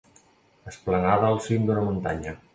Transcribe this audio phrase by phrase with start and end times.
[0.71, 2.37] Esplanada al cim d'una muntanya.